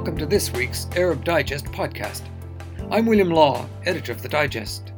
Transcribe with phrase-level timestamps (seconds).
[0.00, 2.22] Welcome to this week's Arab Digest podcast.
[2.90, 4.94] I'm William Law, editor of the Digest.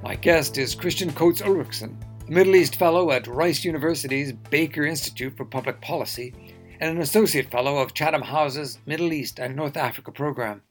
[0.00, 1.96] My guest is Christian Coates Ulrichsen,
[2.28, 7.78] Middle East Fellow at Rice University's Baker Institute for Public Policy and an Associate Fellow
[7.78, 10.62] of Chatham House's Middle East and North Africa program.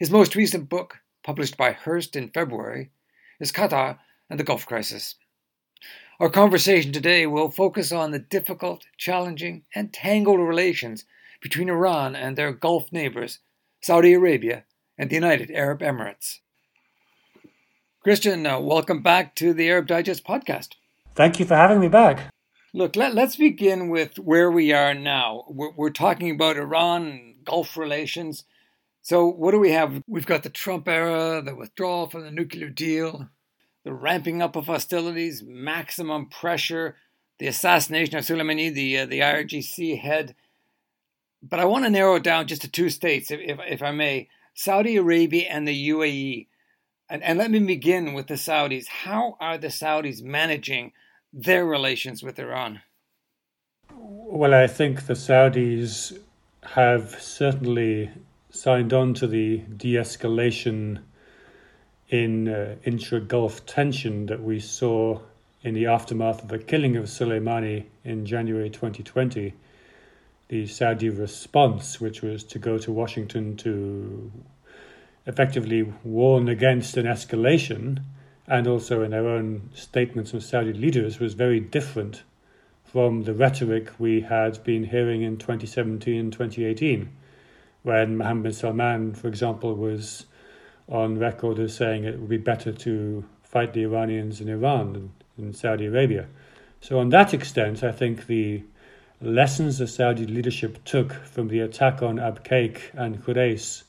[0.00, 2.90] His most recent book, published by Hurst in February,
[3.38, 5.14] is Qatar and the Gulf Crisis.
[6.18, 11.04] Our conversation today will focus on the difficult, challenging, and tangled relations
[11.44, 13.40] between Iran and their Gulf neighbors,
[13.82, 14.64] Saudi Arabia
[14.96, 16.38] and the United Arab Emirates.
[18.02, 20.70] Christian, uh, welcome back to the Arab Digest podcast.
[21.14, 22.32] Thank you for having me back.
[22.72, 25.44] Look, let, us begin with where we are now.
[25.46, 28.44] We're, we're talking about Iran, Gulf relations.
[29.02, 30.02] So, what do we have?
[30.08, 33.28] We've got the Trump era, the withdrawal from the nuclear deal,
[33.84, 36.96] the ramping up of hostilities, maximum pressure,
[37.38, 40.34] the assassination of Soleimani, the uh, the IRGC head.
[41.46, 43.90] But I want to narrow it down just to two states, if, if, if I
[43.90, 46.46] may Saudi Arabia and the UAE.
[47.10, 48.88] And, and let me begin with the Saudis.
[48.88, 50.92] How are the Saudis managing
[51.34, 52.80] their relations with Iran?
[53.92, 56.18] Well, I think the Saudis
[56.62, 58.10] have certainly
[58.50, 61.02] signed on to the de escalation
[62.08, 65.20] in uh, intra Gulf tension that we saw
[65.62, 69.52] in the aftermath of the killing of Soleimani in January 2020.
[70.48, 74.30] The Saudi response, which was to go to Washington to
[75.26, 78.02] effectively warn against an escalation,
[78.46, 82.22] and also in their own statements from Saudi leaders, was very different
[82.84, 87.10] from the rhetoric we had been hearing in 2017 and 2018,
[87.82, 90.26] when Mohammed bin Salman, for example, was
[90.88, 95.12] on record as saying it would be better to fight the Iranians in Iran than
[95.38, 96.26] in Saudi Arabia.
[96.80, 98.62] So, on that extent, I think the
[99.20, 103.84] lessons the Saudi leadership took from the attack on Abqaiq and Khurais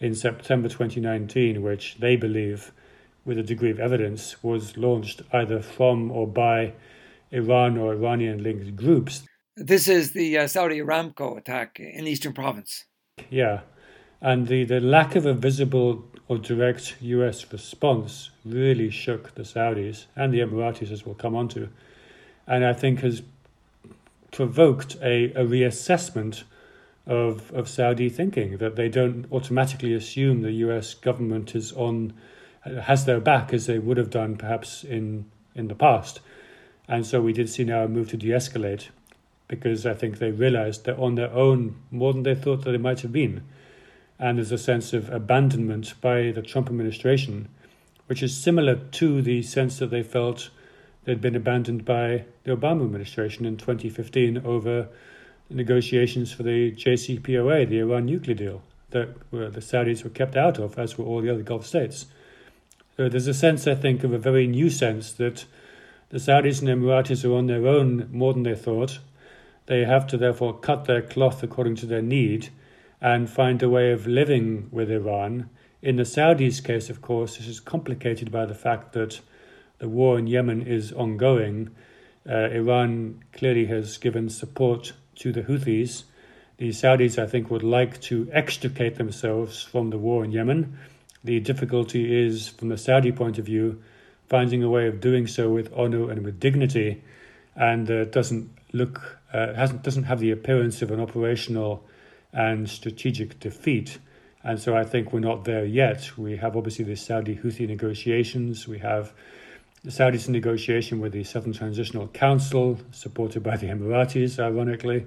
[0.00, 2.72] in September 2019, which they believe,
[3.24, 6.72] with a degree of evidence, was launched either from or by
[7.30, 9.24] Iran or Iranian linked groups.
[9.56, 12.84] This is the uh, Saudi Aramco attack in the eastern province.
[13.30, 13.60] Yeah.
[14.20, 20.06] And the, the lack of a visible or direct US response really shook the Saudis
[20.16, 21.68] and the Emiratis, as we'll come on to,
[22.46, 23.22] and I think has
[24.34, 26.42] provoked a, a reassessment
[27.06, 32.12] of, of Saudi thinking that they don't automatically assume the US government is on
[32.82, 36.20] has their back as they would have done perhaps in in the past.
[36.88, 38.88] And so we did see now a move to de escalate
[39.46, 42.78] because I think they realized they're on their own more than they thought that they
[42.78, 43.42] might have been
[44.18, 47.48] and there's a sense of abandonment by the Trump administration,
[48.06, 50.50] which is similar to the sense that they felt
[51.04, 54.88] they'd been abandoned by the Obama administration in 2015 over
[55.50, 60.78] negotiations for the JCPOA, the Iran nuclear deal, that the Saudis were kept out of,
[60.78, 62.06] as were all the other Gulf states.
[62.96, 65.44] So there's a sense, I think, of a very new sense that
[66.10, 69.00] the Saudis and Emiratis are on their own more than they thought.
[69.66, 72.50] They have to therefore cut their cloth according to their need
[73.00, 75.50] and find a way of living with Iran.
[75.82, 79.20] In the Saudis' case, of course, this is complicated by the fact that
[79.84, 81.68] the war in Yemen is ongoing.
[82.26, 86.04] Uh, Iran clearly has given support to the Houthis.
[86.56, 90.78] The Saudis, I think, would like to extricate themselves from the war in Yemen.
[91.22, 93.82] The difficulty is, from the Saudi point of view,
[94.26, 97.02] finding a way of doing so with honor and with dignity,
[97.54, 101.84] and uh, doesn't look uh, hasn't doesn't have the appearance of an operational
[102.32, 103.98] and strategic defeat.
[104.42, 106.16] And so I think we're not there yet.
[106.16, 108.66] We have obviously the Saudi Houthi negotiations.
[108.66, 109.12] We have
[109.84, 115.06] the Saudis negotiation with the Southern Transitional Council, supported by the Emiratis, ironically.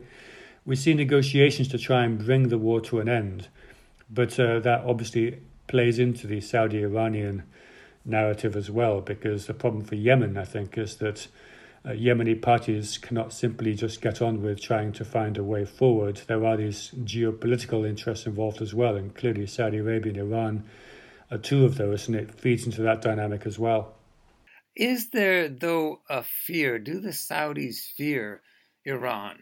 [0.65, 3.47] We see negotiations to try and bring the war to an end.
[4.07, 7.41] But uh, that obviously plays into the Saudi Iranian
[8.05, 11.27] narrative as well, because the problem for Yemen, I think, is that
[11.83, 16.21] uh, Yemeni parties cannot simply just get on with trying to find a way forward.
[16.27, 20.69] There are these geopolitical interests involved as well, and clearly Saudi Arabia and Iran
[21.31, 23.96] are two of those, and it feeds into that dynamic as well.
[24.77, 26.77] Is there, though, a fear?
[26.77, 28.41] Do the Saudis fear
[28.85, 29.39] Iran?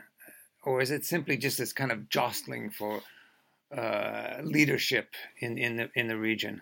[0.63, 3.01] Or is it simply just this kind of jostling for
[3.75, 6.61] uh, leadership in, in, the, in the region?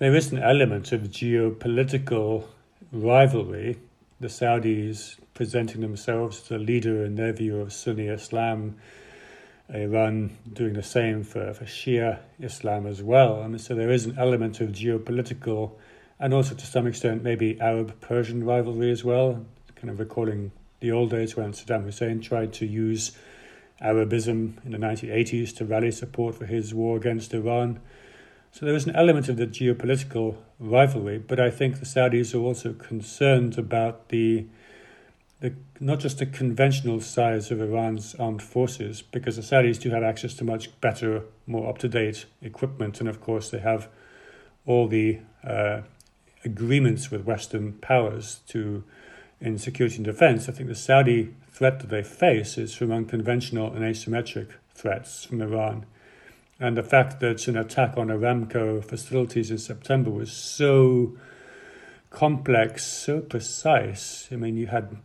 [0.00, 2.46] There is an element of geopolitical
[2.90, 3.78] rivalry
[4.18, 8.76] the Saudis presenting themselves as a leader in their view of Sunni Islam,
[9.72, 13.46] Iran doing the same for, for Shia Islam as well.
[13.46, 15.72] Mean, so there is an element of geopolitical
[16.22, 20.92] and also to some extent maybe Arab Persian rivalry as well, kind of recalling the
[20.92, 23.18] old days when Saddam Hussein tried to use
[23.80, 27.80] Arabism in the 1980s to rally support for his war against Iran.
[28.52, 32.38] So there is an element of the geopolitical rivalry, but I think the Saudis are
[32.38, 34.46] also concerned about the,
[35.40, 40.04] the not just the conventional size of Iran's armed forces, because the Saudis do have
[40.04, 43.88] access to much better, more up to date equipment, and of course they have
[44.66, 45.80] all the uh,
[46.44, 48.84] agreements with Western powers to
[49.40, 50.48] in security and defense.
[50.48, 55.42] I think the Saudi threat that they face is from unconventional and asymmetric threats from
[55.42, 55.84] Iran.
[56.60, 61.16] And the fact that an attack on Aramco facilities in September was so
[62.10, 64.28] complex, so precise.
[64.30, 64.96] I mean, you had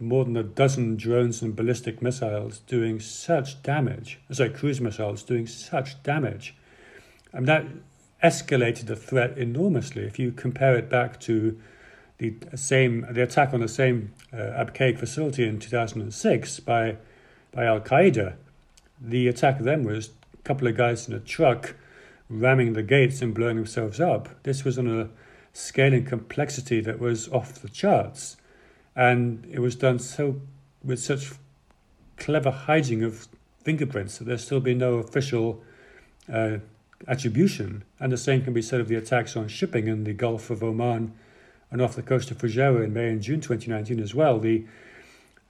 [0.00, 5.46] more than a dozen drones and ballistic missiles doing such damage, sorry, cruise missiles doing
[5.46, 6.54] such damage.
[7.32, 7.64] And that
[8.22, 10.04] escalated the threat enormously.
[10.04, 11.58] If you compare it back to
[12.18, 16.96] the same, the attack on the same uh, Abqaiq facility in 2006 by
[17.52, 18.34] by Al Qaeda,
[19.00, 21.74] the attack then was a couple of guys in a truck
[22.28, 24.28] ramming the gates and blowing themselves up.
[24.42, 25.08] This was on a
[25.52, 28.36] scale and complexity that was off the charts.
[28.94, 30.40] And it was done so
[30.84, 31.32] with such
[32.16, 33.28] clever hiding of
[33.62, 35.62] fingerprints that there's still been no official
[36.32, 36.58] uh,
[37.06, 37.84] attribution.
[38.00, 40.62] And the same can be said of the attacks on shipping in the Gulf of
[40.62, 41.12] Oman
[41.70, 44.38] and off the coast of Fujairah in May and June 2019 as well.
[44.38, 44.64] The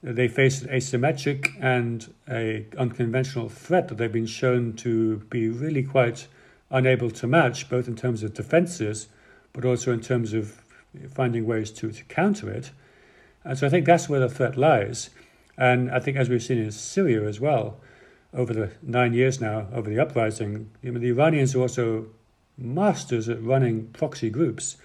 [0.01, 5.83] they face an asymmetric and a unconventional threat that they've been shown to be really
[5.83, 6.27] quite
[6.71, 9.07] unable to match, both in terms of defences,
[9.51, 10.61] but also in terms of
[11.13, 12.71] finding ways to, to counter it.
[13.43, 15.09] And so I think that's where the threat lies.
[15.57, 17.79] And I think, as we've seen in Syria as well,
[18.33, 22.07] over the nine years now, over the uprising, the Iranians are also
[22.57, 24.77] masters at running proxy groups.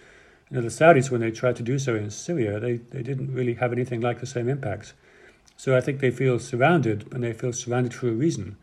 [0.51, 3.35] You know, the Saudis, when they tried to do so in Syria, they, they didn't
[3.35, 4.95] really have anything like the same impact.
[5.57, 8.57] So I think they feel surrounded, and they feel surrounded for a reason.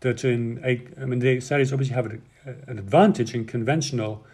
[0.00, 2.18] That in a, I mean, the Saudis obviously have a,
[2.68, 4.24] an advantage in conventional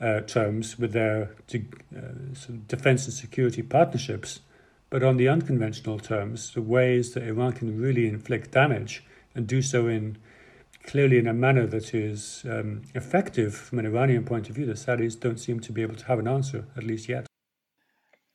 [0.00, 4.40] uh, terms with their uh, sort of defense and security partnerships,
[4.90, 9.04] but on the unconventional terms, the ways that Iran can really inflict damage
[9.38, 10.18] and do so in
[10.84, 14.72] clearly in a manner that is um, effective from an Iranian point of view, the
[14.72, 17.26] Saudis don't seem to be able to have an answer, at least yet.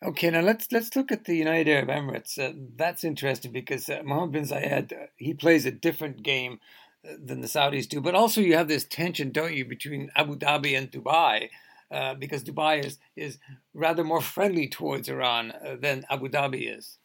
[0.03, 2.37] Okay, now let's let's look at the United Arab Emirates.
[2.37, 6.59] Uh, that's interesting because uh, Mohammed bin Zayed uh, he plays a different game
[7.07, 10.37] uh, than the Saudis do, but also you have this tension, don't you, between Abu
[10.37, 11.49] Dhabi and Dubai,
[11.91, 13.39] uh, because Dubai is is
[13.73, 16.97] rather more friendly towards Iran uh, than Abu Dhabi is.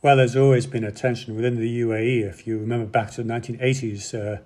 [0.00, 2.22] Well, there's always been a tension within the UAE.
[2.22, 4.40] If you remember back to the 1980s,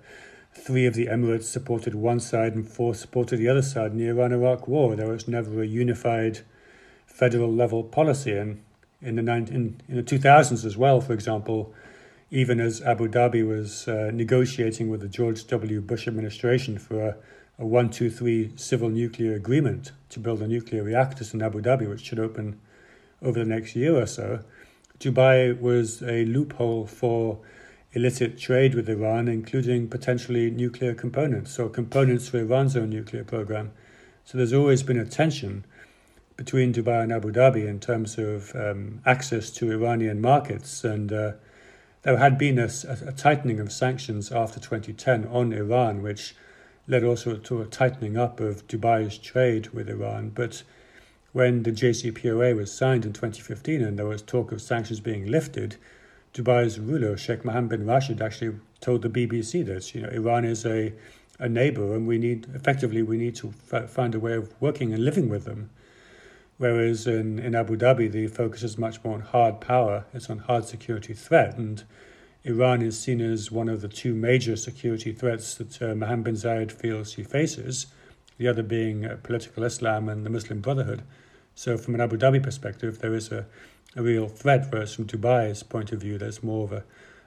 [0.51, 4.07] three of the Emirates supported one side and four supported the other side in the
[4.07, 4.95] Iran Iraq war.
[4.95, 6.39] There was never a unified
[7.05, 8.35] federal level policy.
[8.35, 8.63] And
[8.99, 11.71] in the, 19, in, in the 2000s as well, for example,
[12.31, 15.81] even as Abu Dhabi was uh, negotiating with the George W.
[15.81, 17.15] Bush administration for a,
[17.59, 22.17] a 123 civil nuclear agreement to build a nuclear reactors in Abu Dhabi, which should
[22.17, 22.59] open
[23.21, 24.43] over the next year or so,
[24.99, 27.39] Dubai was a loophole for
[27.93, 33.71] illicit trade with Iran, including potentially nuclear components, or components for Iran's own nuclear program.
[34.25, 35.65] So there's always been a tension
[36.37, 40.83] between Dubai and Abu Dhabi in terms of um, access to Iranian markets.
[40.83, 41.33] And uh,
[42.01, 46.35] there had been a, a, tightening of sanctions after 2010 on Iran, which
[46.87, 50.29] led also to a tightening up of Dubai's trade with Iran.
[50.29, 50.63] But
[51.33, 55.75] when the JCPOA was signed in 2015 and there was talk of sanctions being lifted,
[56.33, 60.65] Dubai's ruler, Sheikh Mohammed bin Rashid, actually told the BBC that you know Iran is
[60.65, 60.93] a,
[61.39, 64.93] a neighbor and we need effectively we need to f- find a way of working
[64.93, 65.69] and living with them.
[66.57, 70.37] Whereas in, in Abu Dhabi, the focus is much more on hard power, it's on
[70.37, 71.57] hard security threat.
[71.57, 71.83] And
[72.43, 76.35] Iran is seen as one of the two major security threats that uh, Mohammed bin
[76.35, 77.87] Zayed feels he faces,
[78.37, 81.01] the other being uh, political Islam and the Muslim Brotherhood.
[81.55, 83.45] So, from an Abu Dhabi perspective, there is a,
[83.95, 86.83] a real threat, whereas from Dubai's point of view, there's more of a,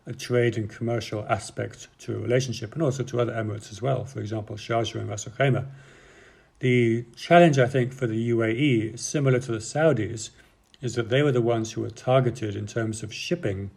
[0.06, 4.04] a trade and commercial aspect to a relationship, and also to other emirates as well,
[4.04, 5.66] for example, Sharjah and Ras Al Khaimah.
[6.58, 10.30] The challenge, I think, for the UAE, similar to the Saudis,
[10.80, 13.70] is that they were the ones who were targeted in terms of shipping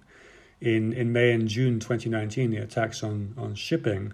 [0.62, 4.14] in, in May and June 2019, the attacks on, on shipping.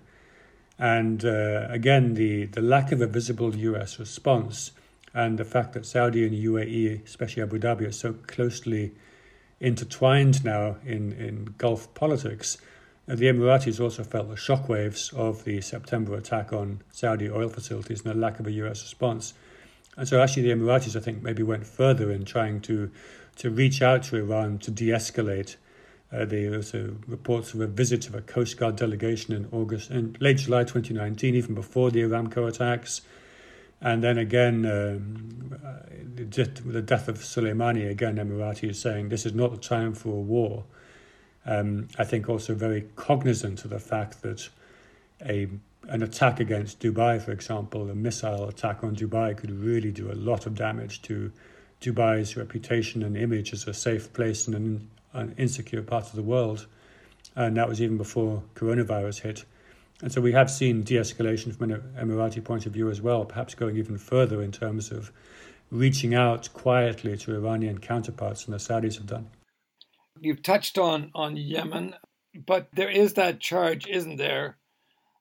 [0.78, 4.72] And uh, again, the, the lack of a visible US response
[5.16, 8.94] and the fact that Saudi and UAE, especially Abu Dhabi, are so closely
[9.60, 12.58] intertwined now in, in Gulf politics
[13.08, 18.16] the Emiratis also felt the shockwaves of the September attack on Saudi oil facilities and
[18.16, 19.36] the lack of a US response.
[19.96, 22.90] And so, actually, the Emiratis, I think, maybe went further in trying to,
[23.38, 25.56] to reach out to Iran to de escalate
[26.12, 26.74] Uh, there was
[27.08, 31.36] reports of a visit of a Coast Guard delegation in August, in late July 2019,
[31.36, 33.02] even before the Aramco attacks.
[33.86, 39.36] And then again, um, uh, the death of Soleimani, again, Emirati is saying this is
[39.36, 40.64] not the time for a war.
[41.46, 44.50] Um, I think also very cognizant of the fact that
[45.24, 45.48] a
[45.88, 50.18] an attack against Dubai, for example, a missile attack on Dubai could really do a
[50.18, 51.32] lot of damage to
[51.80, 56.24] Dubai's reputation and image as a safe place in an, an insecure part of the
[56.24, 56.66] world.
[57.36, 59.46] And that was even before coronavirus hit.
[60.02, 63.24] And so we have seen de escalation from an Emirati point of view as well,
[63.26, 65.12] perhaps going even further in terms of
[65.72, 69.30] reaching out quietly to Iranian counterparts than the Saudis have done.
[70.20, 71.96] You've touched on, on Yemen,
[72.46, 74.58] but there is that charge, isn't there,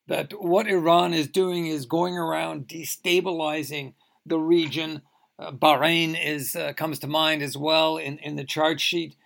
[0.06, 3.94] that what Iran is doing is going around destabilizing
[4.26, 5.02] the region.
[5.38, 9.16] Uh, Bahrain is uh, comes to mind as well in, in the charge sheet.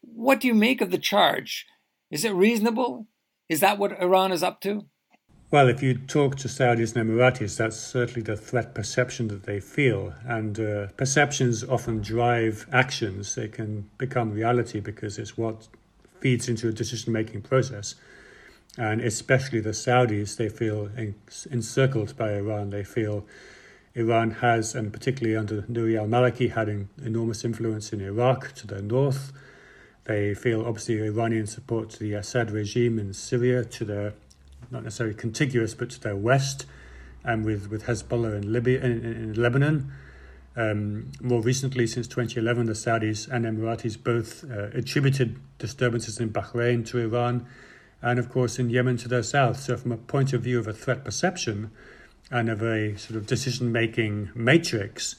[0.00, 1.66] What do you make of the charge?
[2.10, 3.06] Is it reasonable?
[3.48, 4.86] Is that what Iran is up to?
[5.50, 9.60] Well, if you talk to Saudis and Emiratis, that's certainly the threat perception that they
[9.60, 10.12] feel.
[10.26, 13.34] And uh, perceptions often drive actions.
[13.34, 15.68] They can become reality because it's what
[16.20, 17.94] feeds into a decision making process.
[18.76, 20.90] And especially the Saudis, they feel
[21.50, 22.68] encircled by Iran.
[22.68, 23.24] They feel
[23.94, 28.66] Iran has, and particularly under Nouri al Maliki, had an enormous influence in Iraq to
[28.66, 29.32] the north.
[30.04, 34.12] They feel obviously Iranian support to the Assad regime in Syria to their
[34.70, 36.66] not necessarily contiguous, but to their west,
[37.24, 39.92] and with, with Hezbollah in Libya in, in Lebanon.
[40.56, 46.84] Um, more recently, since 2011, the Saudis and Emiratis both uh, attributed disturbances in Bahrain
[46.88, 47.46] to Iran,
[48.02, 49.60] and of course in Yemen to their south.
[49.60, 51.70] So, from a point of view of a threat perception
[52.30, 55.16] and of a sort of decision-making matrix,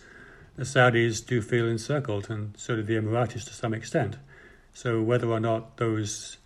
[0.58, 4.17] the Saudis do feel encircled, and so do the Emiratis to some extent.
[4.74, 6.38] So, whether or not those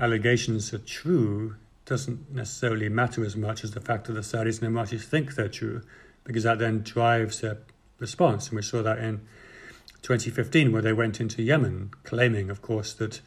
[0.00, 1.54] allegations are true
[1.86, 5.48] doesn't necessarily matter as much as the fact that the Saudis and Emiratis think they're
[5.48, 5.82] true,
[6.24, 7.58] because that then drives their
[7.98, 8.48] response.
[8.48, 9.20] And we saw that in
[10.02, 13.20] 2015, where they went into Yemen, claiming, of course, that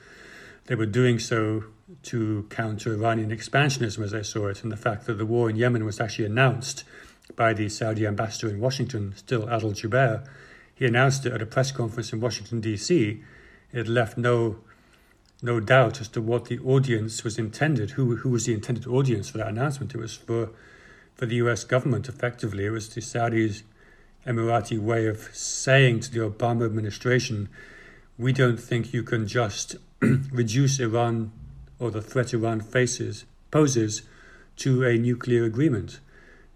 [0.65, 1.63] they were doing so
[2.03, 5.55] to counter Iranian expansionism as they saw it, and the fact that the war in
[5.55, 6.83] Yemen was actually announced
[7.35, 10.27] by the Saudi ambassador in Washington, still Adel Jubeir.
[10.73, 13.23] He announced it at a press conference in Washington, D.C.
[13.71, 14.57] It left no
[15.41, 19.29] no doubt as to what the audience was intended, who, who was the intended audience
[19.29, 19.93] for that announcement.
[19.93, 20.49] It was for,
[21.15, 22.65] for the US government, effectively.
[22.65, 23.61] It was the Saudis'
[24.25, 27.49] Emirati way of saying to the Obama administration,
[28.17, 31.31] we don't think you can just reduce Iran
[31.79, 34.01] or the threat Iran faces, poses,
[34.57, 35.99] to a nuclear agreement.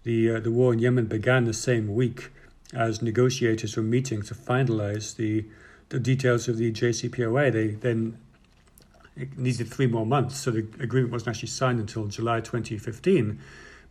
[0.02, 2.30] The, uh, the war in Yemen began the same week
[2.74, 5.44] as negotiators were meeting to finalize the,
[5.90, 7.52] the details of the JCPOA.
[7.52, 8.18] They then
[9.16, 13.38] it needed three more months, so the agreement wasn't actually signed until July 2015.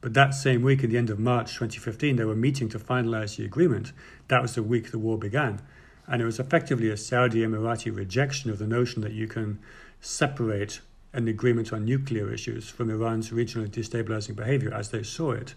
[0.01, 3.37] But that same week, at the end of March 2015, they were meeting to finalize
[3.37, 3.91] the agreement.
[4.29, 5.61] That was the week the war began.
[6.07, 9.59] And it was effectively a Saudi Emirati rejection of the notion that you can
[10.01, 10.81] separate
[11.13, 15.53] an agreement on nuclear issues from Iran's regionally destabilizing behavior as they saw it.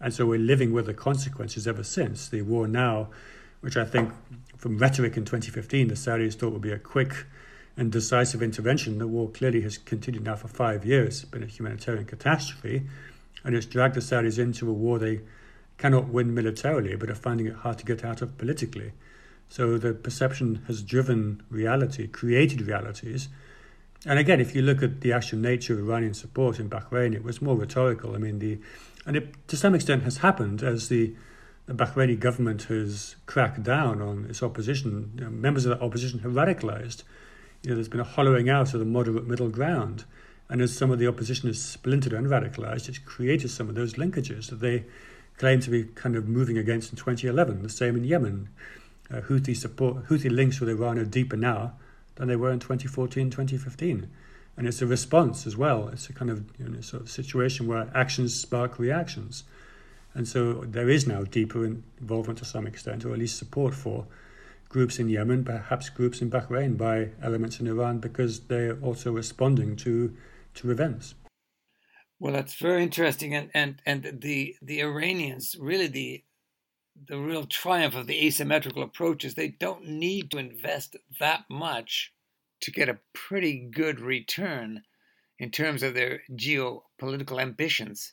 [0.00, 2.28] And so we're living with the consequences ever since.
[2.28, 3.08] The war now,
[3.60, 4.12] which I think
[4.56, 7.26] from rhetoric in 2015, the Saudis thought would be a quick
[7.80, 8.98] and decisive intervention.
[8.98, 11.22] The war clearly has continued now for five years.
[11.22, 12.82] It's been a humanitarian catastrophe,
[13.42, 15.22] and it's dragged the Saudis into a war they
[15.78, 18.92] cannot win militarily, but are finding it hard to get out of politically.
[19.48, 23.30] So the perception has driven reality, created realities.
[24.04, 27.24] And again, if you look at the actual nature of Iranian support in Bahrain, it
[27.24, 28.14] was more rhetorical.
[28.14, 28.58] I mean, the
[29.06, 31.14] and it to some extent has happened as the
[31.64, 35.12] the Bahraini government has cracked down on its opposition.
[35.14, 37.04] You know, members of that opposition have radicalized
[37.62, 40.04] you know, there's been a hollowing out of the moderate middle ground.
[40.48, 43.94] And as some of the opposition has splintered and radicalized, it's created some of those
[43.94, 44.84] linkages that they
[45.38, 47.62] claim to be kind of moving against in 2011.
[47.62, 48.48] The same in Yemen.
[49.10, 51.74] Uh, Houthi support, Houthi links with Iran are deeper now
[52.16, 54.10] than they were in 2014, 2015.
[54.56, 55.88] And it's a response as well.
[55.88, 59.44] It's a kind of you know, sort of situation where actions spark reactions.
[60.14, 64.06] And so there is now deeper involvement to some extent, or at least support for
[64.70, 69.76] groups in Yemen, perhaps groups in Bahrain by elements in Iran because they're also responding
[69.76, 70.16] to
[70.54, 71.14] to events.
[72.18, 76.24] Well, that's very interesting, and and and the the Iranians really the
[77.08, 82.12] the real triumph of the asymmetrical approach is they don't need to invest that much
[82.60, 84.82] to get a pretty good return
[85.38, 88.12] in terms of their geopolitical ambitions.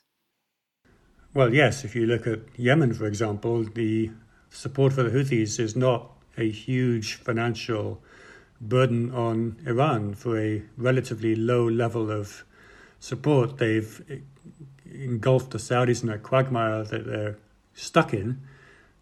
[1.34, 4.10] Well, yes, if you look at Yemen, for example, the
[4.48, 8.00] support for the Houthis is not a huge financial
[8.60, 12.44] burden on Iran for a relatively low level of
[13.00, 13.58] support.
[13.58, 14.22] They've
[14.92, 17.38] engulfed the Saudis in a quagmire that they're
[17.74, 18.40] stuck in.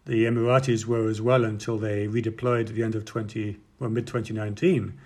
[0.05, 4.07] The Emiratis were as well until they redeployed at the end of 20, well, mid
[4.07, 4.97] 2019.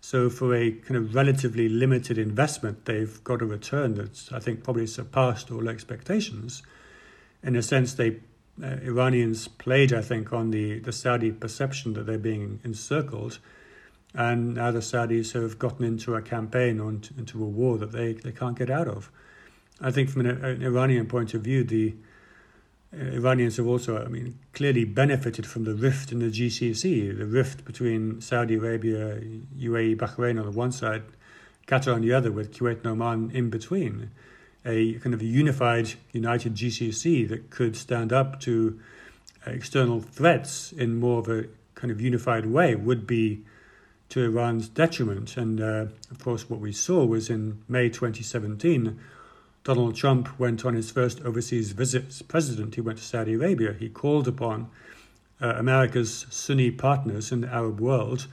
[0.00, 4.64] So, for a kind of relatively limited investment, they've got a return that's, I think,
[4.64, 6.64] probably surpassed all expectations.
[7.44, 8.18] In a sense, they
[8.60, 13.38] uh, Iranians played, I think, on the, the Saudi perception that they're being encircled.
[14.14, 18.12] And now the Saudis have gotten into a campaign or into a war that they,
[18.12, 19.10] they can't get out of.
[19.80, 21.94] I think from an, an Iranian point of view, the
[22.94, 27.26] uh, Iranians have also, I mean, clearly benefited from the rift in the GCC, the
[27.26, 29.18] rift between Saudi Arabia,
[29.58, 31.02] UAE, Bahrain on the one side,
[31.66, 34.10] Qatar on the other, with Kuwait and Oman in between
[34.64, 38.78] a kind of a unified, united GCC that could stand up to
[39.46, 43.42] external threats in more of a kind of unified way would be
[44.08, 45.36] to Iran's detriment.
[45.36, 49.00] And uh, of course, what we saw was in May 2017,
[49.64, 52.74] Donald Trump went on his first overseas visit as president.
[52.74, 53.72] He went to Saudi Arabia.
[53.72, 54.68] He called upon
[55.40, 58.26] uh, America's Sunni partners in the Arab world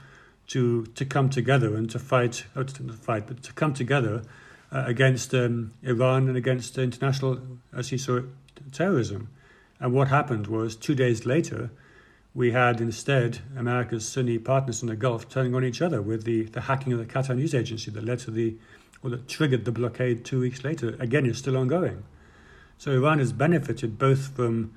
[0.48, 4.24] to to come together and to fight, to fight, but to come together
[4.72, 7.40] uh, against um, Iran and against international,
[7.76, 8.26] as he saw it,
[8.72, 9.30] terrorism.
[9.80, 11.72] And what happened was two days later,
[12.36, 16.44] we had instead America's Sunni partners in the Gulf turning on each other with the,
[16.44, 18.56] the hacking of the Qatar news agency that led to the,
[19.02, 20.96] or that triggered the blockade two weeks later.
[21.00, 22.04] Again, is still ongoing.
[22.78, 24.74] So Iran has benefited both from,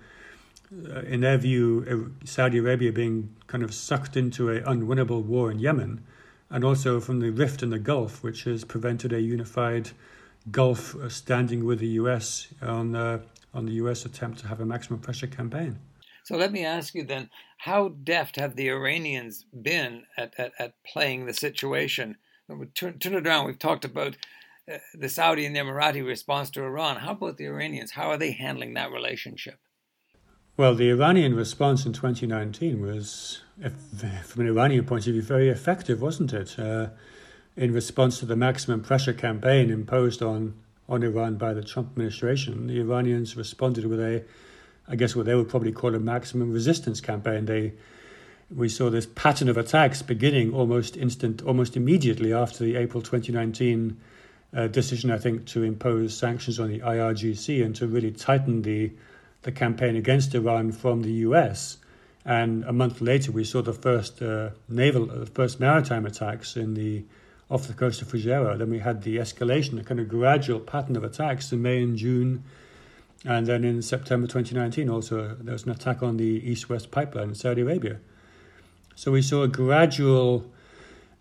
[0.90, 5.58] uh, in their view, Saudi Arabia being kind of sucked into an unwinnable war in
[5.58, 6.02] Yemen,
[6.52, 9.90] and also from the rift in the Gulf, which has prevented a unified
[10.50, 13.21] Gulf uh, standing with the US on, uh,
[13.54, 15.78] on the US attempt to have a maximum pressure campaign.
[16.25, 20.75] So let me ask you then how deft have the Iranians been at, at, at
[20.84, 22.17] playing the situation?
[22.75, 23.47] Turn, turn it around.
[23.47, 24.17] We've talked about
[24.71, 26.97] uh, the Saudi and the Emirati response to Iran.
[26.97, 27.93] How about the Iranians?
[27.93, 29.58] How are they handling that relationship?
[30.56, 36.00] Well, the Iranian response in 2019 was, from an Iranian point of view, very effective,
[36.02, 36.58] wasn't it?
[36.58, 36.88] Uh,
[37.56, 40.54] in response to the maximum pressure campaign imposed on,
[40.88, 44.25] on Iran by the Trump administration, the Iranians responded with a,
[44.88, 47.44] I guess, what they would probably call a maximum resistance campaign.
[47.44, 47.75] They,
[48.54, 54.00] we saw this pattern of attacks beginning almost instant, almost immediately after the April 2019
[54.54, 58.92] uh, decision, I think, to impose sanctions on the IRGC and to really tighten the
[59.42, 61.78] the campaign against Iran from the US.
[62.25, 66.75] And a month later, we saw the first uh, naval, uh, first maritime attacks in
[66.75, 67.04] the
[67.50, 68.58] off the coast of Fujairah.
[68.58, 71.97] Then we had the escalation, a kind of gradual pattern of attacks in May and
[71.99, 72.45] June.
[73.25, 77.35] And then in September 2019, also there was an attack on the east-west pipeline in
[77.35, 77.99] Saudi Arabia.
[78.95, 80.50] So we saw a gradual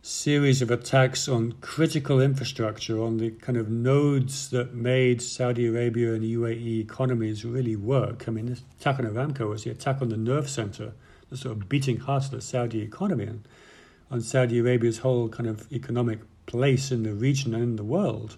[0.03, 6.13] series of attacks on critical infrastructure, on the kind of nodes that made Saudi Arabia
[6.15, 8.27] and UAE economies really work.
[8.27, 10.93] I mean, this attack on Aramco was the attack on the nerve center,
[11.29, 13.47] the sort of beating heart of the Saudi economy, and
[14.09, 18.37] on Saudi Arabia's whole kind of economic place in the region and in the world.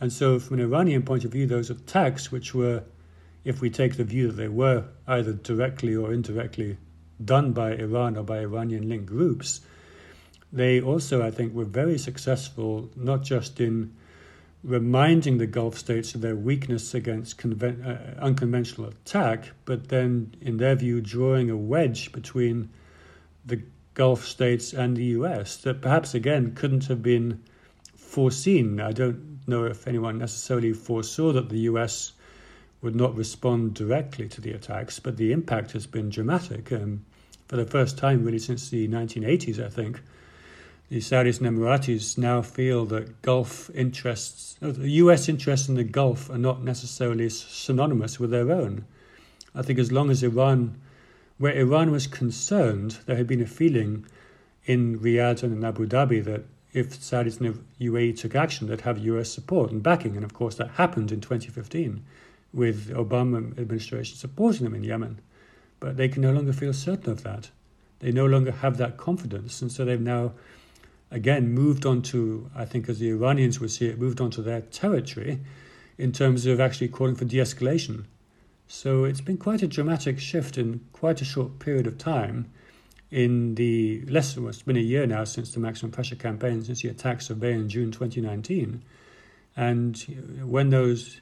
[0.00, 2.84] And so, from an Iranian point of view, those attacks, which were,
[3.44, 6.78] if we take the view that they were either directly or indirectly
[7.24, 9.60] done by Iran or by Iranian linked groups,
[10.52, 13.94] they also, I think, were very successful, not just in
[14.64, 20.56] reminding the Gulf states of their weakness against conven- uh, unconventional attack, but then, in
[20.56, 22.70] their view, drawing a wedge between
[23.46, 23.62] the
[23.94, 27.42] Gulf states and the US that perhaps, again, couldn't have been
[27.96, 28.80] foreseen.
[28.80, 32.12] I don't know if anyone necessarily foresaw that the US
[32.80, 36.72] would not respond directly to the attacks, but the impact has been dramatic.
[36.72, 37.04] Um,
[37.48, 40.00] for the first time, really, since the 1980s, I think
[40.88, 45.84] the Saudis and Emiratis now feel that Gulf interests, uh, the US interests in the
[45.84, 48.86] Gulf are not necessarily synonymous with their own.
[49.54, 50.80] I think as long as Iran,
[51.36, 54.06] where Iran was concerned, there had been a feeling
[54.64, 58.98] in Riyadh and in Abu Dhabi that if Saudis and UAE took action, they'd have
[58.98, 60.16] US support and backing.
[60.16, 62.02] And of course, that happened in 2015
[62.54, 65.18] with Obama administration supporting them in Yemen.
[65.80, 67.50] But they can no longer feel certain of that.
[68.00, 69.60] They no longer have that confidence.
[69.60, 70.32] And so they've now
[71.10, 74.60] again moved on to, I think, as the Iranians would see it, moved onto their
[74.60, 75.40] territory
[75.96, 78.04] in terms of actually calling for de escalation.
[78.66, 82.50] So it's been quite a dramatic shift in quite a short period of time.
[83.10, 86.82] In the less than it's been a year now since the maximum pressure campaign, since
[86.82, 88.82] the attacks of May in June 2019.
[89.56, 89.96] And
[90.44, 91.20] when those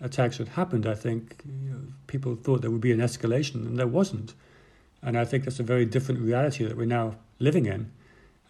[0.00, 3.78] attacks had happened, I think you know, people thought there would be an escalation, and
[3.78, 4.34] there wasn't.
[5.02, 7.92] And I think that's a very different reality that we're now living in.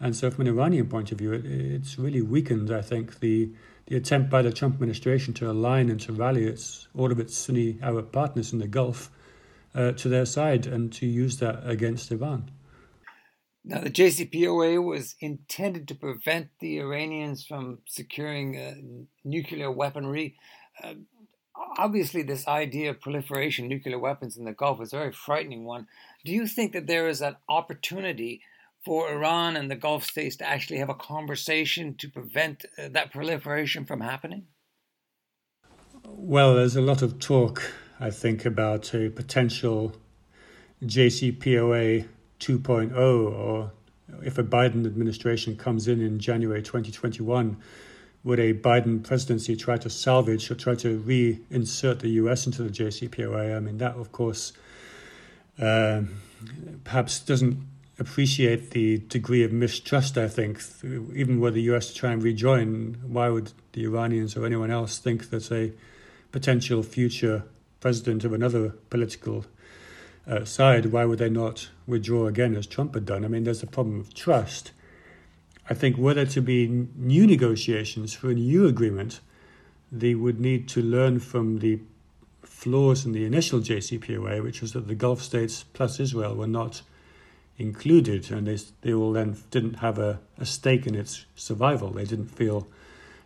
[0.01, 3.51] And so, from an Iranian point of view, it, it's really weakened, I think, the
[3.87, 7.35] the attempt by the Trump administration to align and to rally its all of its
[7.35, 9.11] Sunni Arab partners in the Gulf
[9.75, 12.51] uh, to their side and to use that against Iran.
[13.63, 18.73] Now, the JCPOA was intended to prevent the Iranians from securing uh,
[19.23, 20.35] nuclear weaponry.
[20.83, 20.95] Uh,
[21.77, 25.87] obviously, this idea of proliferation, nuclear weapons in the Gulf, is a very frightening one.
[26.25, 28.41] Do you think that there is an opportunity
[28.83, 33.11] for Iran and the Gulf states to actually have a conversation to prevent uh, that
[33.11, 34.47] proliferation from happening?
[36.05, 39.93] Well, there's a lot of talk, I think, about a potential
[40.83, 42.07] JCPOA
[42.39, 43.71] 2.0, or
[44.23, 47.57] if a Biden administration comes in in January 2021,
[48.23, 52.69] would a Biden presidency try to salvage or try to reinsert the US into the
[52.69, 53.55] JCPOA?
[53.55, 54.53] I mean, that, of course,
[55.59, 56.01] uh,
[56.83, 57.57] perhaps doesn't
[58.01, 60.59] appreciate the degree of mistrust, I think.
[60.83, 64.97] Even were the US to try and rejoin, why would the Iranians or anyone else
[64.97, 65.71] think that a
[66.31, 67.43] potential future
[67.79, 69.45] president of another political
[70.27, 73.23] uh, side, why would they not withdraw again as Trump had done?
[73.23, 74.71] I mean, there's a problem of trust.
[75.69, 79.19] I think were there to be new negotiations for a new agreement,
[79.91, 81.79] they would need to learn from the
[82.41, 86.81] flaws in the initial JCPOA, which was that the Gulf states plus Israel were not
[87.57, 91.89] included, and they, they all then didn't have a, a stake in its survival.
[91.89, 92.67] They didn't feel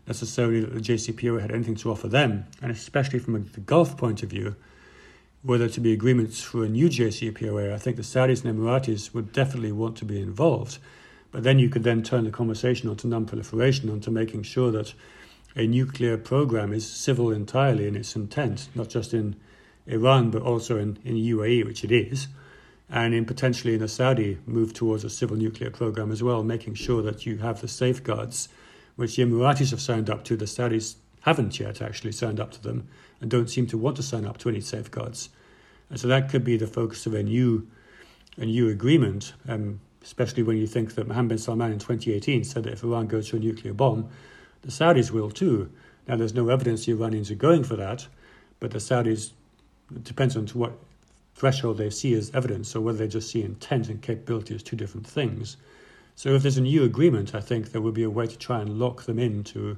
[0.07, 3.97] necessarily that the JCPOA had anything to offer them, and especially from a, the Gulf
[3.97, 4.55] point of view,
[5.43, 9.13] were there to be agreements for a new JCPOA, I think the Saudis and Emiratis
[9.13, 10.79] would definitely want to be involved.
[11.31, 14.93] But then you could then turn the conversation onto non-proliferation, onto making sure that
[15.55, 19.35] a nuclear program is civil entirely in its intent, not just in
[19.85, 22.27] Iran, but also in, in UAE, which it is,
[22.89, 26.75] and in potentially in a Saudi move towards a civil nuclear program as well, making
[26.75, 28.49] sure that you have the safeguards
[28.95, 30.37] which the Emiratis have signed up to.
[30.37, 32.87] The Saudis haven't yet actually signed up to them
[33.19, 35.29] and don't seem to want to sign up to any safeguards.
[35.89, 37.67] And so that could be the focus of a new,
[38.37, 42.63] a new agreement, um, especially when you think that Mohammed bin Salman in 2018 said
[42.63, 44.09] that if Iran goes to a nuclear bomb,
[44.61, 45.71] the Saudis will too.
[46.07, 48.07] Now, there's no evidence the Iranians are going for that,
[48.59, 49.31] but the Saudis,
[49.95, 50.73] it depends on to what
[51.35, 54.75] threshold they see as evidence, or whether they just see intent and capability as two
[54.75, 55.57] different things.
[56.15, 58.61] So, if there's a new agreement, I think there would be a way to try
[58.61, 59.77] and lock them into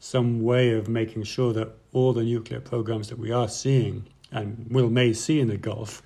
[0.00, 4.66] some way of making sure that all the nuclear programs that we are seeing and
[4.70, 6.02] will may see in the Gulf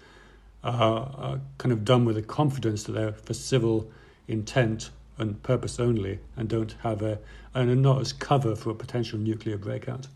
[0.63, 3.91] are, are kind of done with the confidence that they're for civil
[4.29, 7.19] intent and purpose only and don't have a
[7.55, 10.09] and are not as cover for a potential nuclear breakout.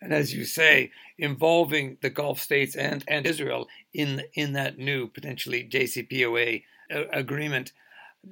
[0.00, 5.08] And as you say, involving the Gulf states and, and Israel in in that new
[5.08, 6.62] potentially JCPOA
[6.94, 7.72] uh, agreement.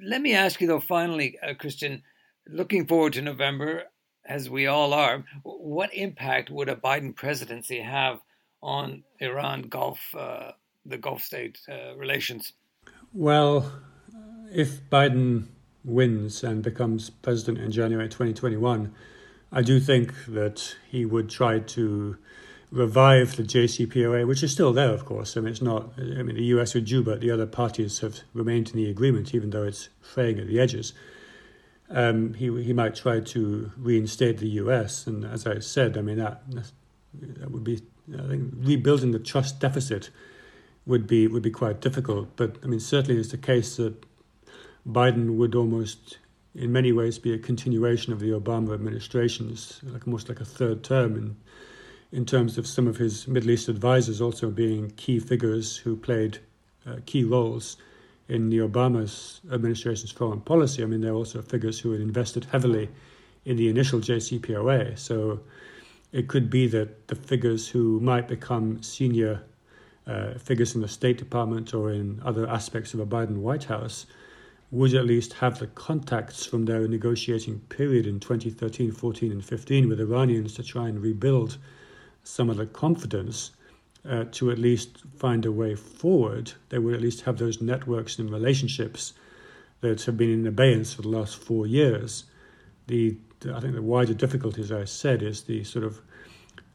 [0.01, 2.03] Let me ask you though, finally, uh, Christian,
[2.47, 3.83] looking forward to November,
[4.25, 8.19] as we all are, what impact would a Biden presidency have
[8.61, 10.51] on Iran Gulf, uh,
[10.85, 12.53] the Gulf state uh, relations?
[13.13, 13.71] Well,
[14.53, 15.47] if Biden
[15.83, 18.93] wins and becomes president in January 2021,
[19.51, 22.17] I do think that he would try to
[22.69, 25.37] revive the JCPOA, which is still there, of course.
[25.37, 28.71] I mean, it's not, I mean, the US withdrew, but the other parties have remained
[28.71, 30.93] in the agreement, even though it's fraying at the edges.
[31.89, 35.07] Um, he, he might try to reinstate the US.
[35.07, 36.43] And as I said, I mean, that,
[37.13, 37.81] that would be
[38.13, 40.09] I think rebuilding the trust deficit
[40.85, 42.35] would be would be quite difficult.
[42.35, 44.05] But I mean, certainly it's the case that
[44.87, 46.17] Biden would almost,
[46.57, 50.83] in many ways, be a continuation of the Obama administration's, like almost like a third
[50.83, 51.35] term in
[52.11, 56.39] in terms of some of his Middle East advisors also being key figures who played
[56.85, 57.77] uh, key roles
[58.29, 60.83] in the Obama's administration's foreign policy.
[60.83, 62.89] I mean, they're also figures who had invested heavily
[63.45, 64.97] in the initial JCPOA.
[64.97, 65.41] So
[66.11, 69.43] it could be that the figures who might become senior
[70.05, 74.05] uh, figures in the State Department or in other aspects of a Biden White House
[74.69, 79.87] would at least have the contacts from their negotiating period in 2013, 14, and 15
[79.87, 81.57] with Iranians to try and rebuild
[82.23, 83.51] some of the confidence
[84.07, 86.51] uh, to at least find a way forward.
[86.69, 89.13] They would at least have those networks and relationships
[89.81, 92.25] that have been in abeyance for the last four years.
[92.87, 93.17] The
[93.53, 96.01] I think the wider difficulty, as I said, is the sort of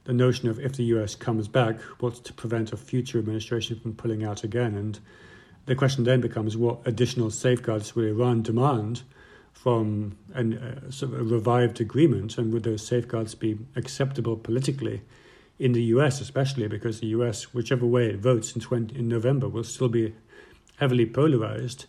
[0.04, 3.94] the notion of if the US comes back, what's to prevent a future administration from
[3.94, 4.76] pulling out again?
[4.76, 4.98] And
[5.66, 9.02] the question then becomes what additional safeguards will Iran demand
[9.52, 12.38] from an, uh, sort of a revived agreement?
[12.38, 15.02] And would those safeguards be acceptable politically
[15.58, 19.48] in the US, especially because the US, whichever way it votes in, 20, in November,
[19.48, 20.14] will still be
[20.78, 21.86] heavily polarized?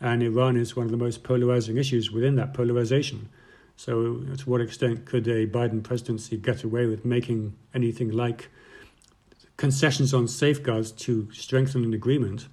[0.00, 3.28] and Iran is one of the most polarizing issues within that polarization.
[3.76, 8.48] So, to what extent could a Biden presidency get away with making anything like
[9.56, 12.46] concessions on safeguards to strengthen an agreement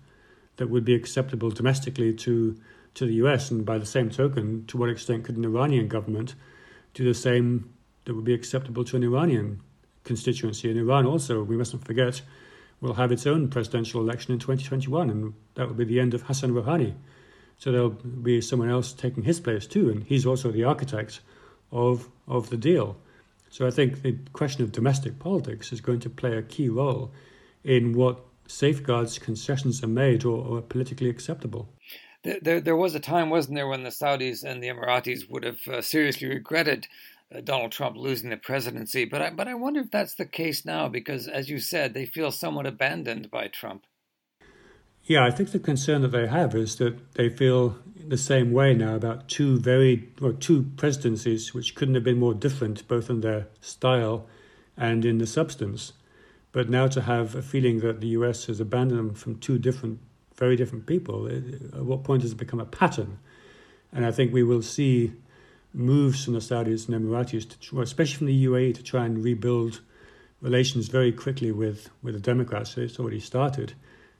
[0.57, 2.57] that would be acceptable domestically to
[2.95, 3.51] to the US?
[3.51, 6.35] And by the same token, to what extent could an Iranian government
[6.93, 7.73] do the same
[8.05, 9.61] that would be acceptable to an Iranian
[10.03, 10.69] constituency?
[10.69, 12.21] And Iran also, we mustn't forget,
[12.81, 16.23] will have its own presidential election in 2021, and that will be the end of
[16.23, 16.93] Hassan Rouhani.
[17.57, 21.21] So there'll be someone else taking his place too, and he's also the architect
[21.71, 22.97] of of the deal.
[23.49, 27.11] So I think the question of domestic politics is going to play a key role
[27.63, 31.69] in what safeguards concessions are made or, or are politically acceptable.
[32.23, 35.43] There, there, there, was a time, wasn't there, when the Saudis and the Emiratis would
[35.43, 36.87] have uh, seriously regretted
[37.33, 39.05] uh, Donald Trump losing the presidency.
[39.05, 42.05] But I, but I wonder if that's the case now, because as you said, they
[42.05, 43.85] feel somewhat abandoned by Trump.
[45.03, 47.77] Yeah, I think the concern that they have is that they feel
[48.07, 52.33] the same way now about two very or two presidencies which couldn't have been more
[52.33, 54.27] different both in their style
[54.75, 55.93] and in the substance.
[56.55, 59.99] But now to have a feeling that the US has abandoned them from two different,
[60.37, 63.19] very different people, at what point does it become a pattern?
[63.91, 65.11] And I think we will see
[65.73, 69.81] moves from the Saudis and Emiratis, to, especially from the UAE, to try and rebuild
[70.39, 72.75] relations very quickly with, with the Democrats.
[72.75, 73.73] So it's already started.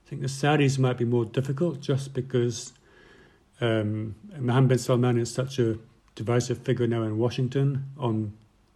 [0.05, 2.73] I think the Saudis might be more difficult just because
[3.61, 5.77] um, Mohammed bin Salman is such a
[6.15, 8.33] divisive figure now in Washington, on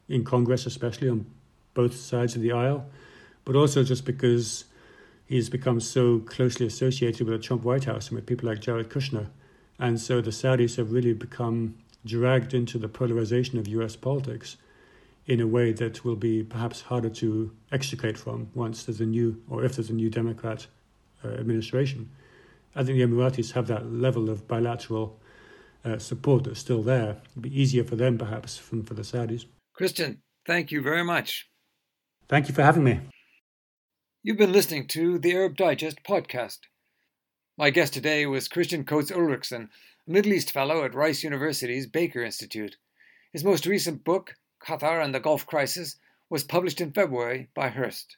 [0.08, 1.26] in Congress especially, on
[1.74, 2.86] both sides of the aisle,
[3.46, 4.66] but also just because
[5.26, 8.90] he's become so closely associated with the Trump White House and with people like Jared
[8.90, 9.28] Kushner.
[9.78, 11.76] And so the Saudis have really become
[12.06, 14.58] dragged into the polarization of US politics
[15.28, 19.42] in a way that will be perhaps harder to extricate from once there's a new,
[19.48, 20.66] or if there's a new Democrat
[21.24, 22.10] uh, administration.
[22.76, 25.20] I think the Emiratis have that level of bilateral
[25.86, 27.18] uh, support that's still there.
[27.32, 29.46] It'd be easier for them, perhaps, than for the Saudis.
[29.74, 31.48] Christian, thank you very much.
[32.28, 33.00] Thank you for having me.
[34.22, 36.58] You've been listening to the Arab Digest podcast.
[37.58, 39.70] My guest today was Christian Coates Ulrichsen,
[40.06, 42.76] a Middle East Fellow at Rice University's Baker Institute.
[43.32, 45.96] His most recent book, Qatar and the Gulf Crisis,
[46.30, 48.18] was published in February by Hurst.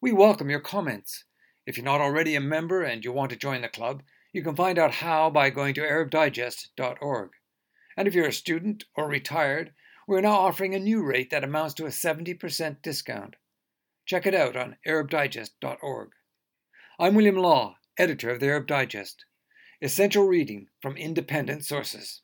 [0.00, 1.22] We welcome your comments.
[1.64, 4.56] If you're not already a member and you want to join the club, you can
[4.56, 7.30] find out how by going to ArabDigest.org.
[7.96, 9.74] And if you're a student or retired,
[10.08, 13.36] we're now offering a new rate that amounts to a 70% discount.
[14.10, 16.08] Check it out on ArabDigest.org.
[16.98, 19.24] I'm William Law, editor of the Arab Digest.
[19.80, 22.22] Essential reading from independent sources.